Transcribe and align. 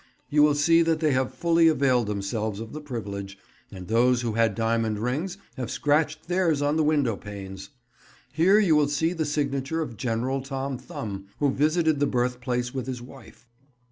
You 0.31 0.41
will 0.41 0.55
see 0.55 0.81
that 0.81 0.99
they 0.99 1.11
have 1.11 1.31
fully 1.31 1.67
availed 1.67 2.07
themselves 2.07 2.59
of 2.59 2.73
the 2.73 2.81
privilege, 2.81 3.37
and 3.71 3.87
those 3.87 4.21
who 4.23 4.31
had 4.31 4.55
diamond 4.55 4.97
rings 4.97 5.37
have 5.57 5.69
scratched 5.69 6.27
theirs 6.27 6.59
on 6.59 6.75
the 6.75 6.83
window 6.83 7.15
panes. 7.15 7.69
Here 8.33 8.57
you 8.57 8.75
will 8.75 8.87
see 8.89 9.13
the 9.13 9.25
signature 9.25 9.79
of 9.79 9.97
General 9.97 10.41
Tom 10.41 10.79
Thumb, 10.79 11.27
who 11.37 11.51
visited 11.51 11.99
the 11.99 12.07
Birthplace 12.07 12.73
with 12.73 12.87
his 12.87 12.99
wife. 12.99 13.45